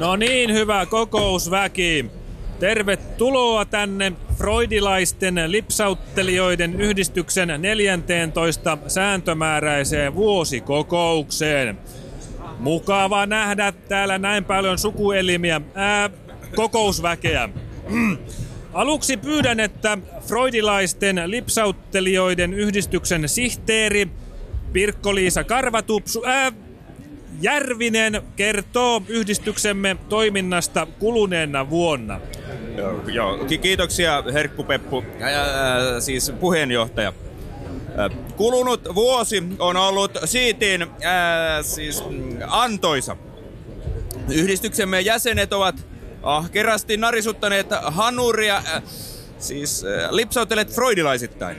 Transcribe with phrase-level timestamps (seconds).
[0.00, 2.10] No niin, hyvä kokousväki.
[2.60, 11.78] Tervetuloa tänne freudilaisten lipsauttelijoiden yhdistyksen 14 sääntömääräiseen vuosikokoukseen.
[12.58, 16.10] Mukava nähdä täällä näin paljon sukuelimiä, ää,
[16.56, 17.48] kokousväkeä.
[18.72, 24.08] Aluksi pyydän, että freudilaisten lipsauttelijoiden yhdistyksen sihteeri
[24.72, 26.52] Pirkko-Liisa Karvatupsu, ää,
[27.40, 32.20] Järvinen kertoo yhdistyksemme toiminnasta kuluneena vuonna.
[33.12, 37.12] Joo, kiitoksia Herkku Peppu, ää, siis puheenjohtaja.
[38.36, 43.16] Kulunut vuosi on ollut siitin ää, siis mm, antoisa.
[44.28, 45.86] Yhdistyksemme jäsenet ovat
[46.22, 48.82] ahkerasti narisuttaneet hanuria, äh,
[49.38, 51.56] siis äh, lipsautelet freudilaisittain.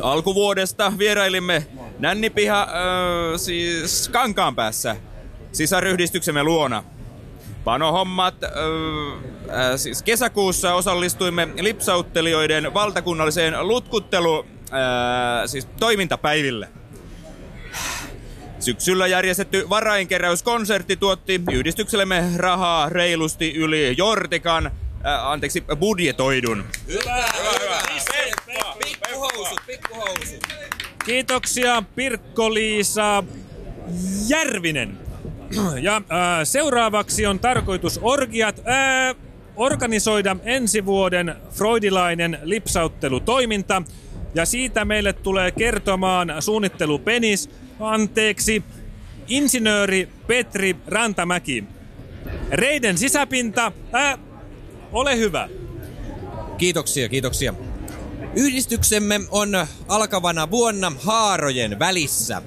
[0.00, 1.66] Alkuvuodesta vierailimme
[2.00, 2.68] Nännipiha, äh,
[3.36, 4.96] siis kankaan päässä,
[5.52, 6.84] sisaryhdistyksemme luona.
[7.64, 16.68] Panohommat, äh, äh, siis kesäkuussa osallistuimme lipsauttelijoiden valtakunnalliseen lutkuttelu, äh, siis toimintapäiville.
[18.60, 26.64] Syksyllä järjestetty varainkeräyskonsertti tuotti yhdistyksellemme rahaa reilusti yli Jortikan, äh, anteeksi, budjetoidun.
[26.86, 27.80] Hyvä, hyvä, hyvä.
[28.46, 28.74] hyvä.
[28.84, 30.89] Pikkuhousut, pikkuhousut.
[31.04, 33.24] Kiitoksia Pirkko-Liisa
[34.28, 34.98] Järvinen.
[35.82, 36.02] Ja äh,
[36.44, 39.16] seuraavaksi on tarkoitus orgiat äh,
[39.56, 43.82] organisoida ensi vuoden freudilainen lipsauttelutoiminta.
[44.34, 48.62] Ja siitä meille tulee kertomaan suunnittelu Penis, anteeksi,
[49.28, 51.64] insinööri Petri Rantamäki.
[52.50, 54.18] Reiden sisäpinta, äh,
[54.92, 55.48] ole hyvä.
[56.58, 57.54] Kiitoksia, kiitoksia.
[58.34, 62.42] Yhdistyksemme on alkavana vuonna haarojen välissä.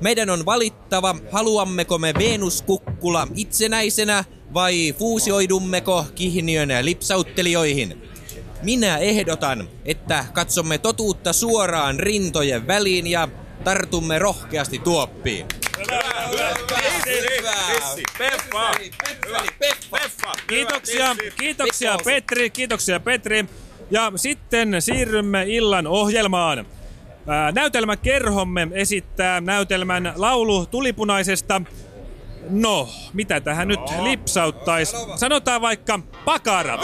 [0.00, 8.02] Meidän on valittava, haluammeko me Venus-kukkula itsenäisenä vai fuusioidummeko Kihniön lipsauttelijoihin.
[8.62, 13.28] Minä ehdotan, että katsomme totuutta suoraan rintojen väliin ja
[13.64, 15.46] tartumme rohkeasti tuoppiin.
[20.48, 23.46] Kiitoksia, kiitoksia Petri, kiitoksia Petri.
[23.90, 26.66] Ja sitten siirrymme illan ohjelmaan.
[27.54, 31.62] Näytelmäkerhomme esittää näytelmän laulu tulipunaisesta.
[32.50, 34.96] No, mitä tähän nyt lipsauttaisi?
[35.16, 36.78] Sanotaan vaikka pakara.